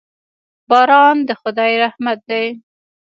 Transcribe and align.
باران 0.69 1.17
د 1.27 1.29
خدای 1.41 1.73
رحمت 1.83 2.19
دی. 2.29 2.45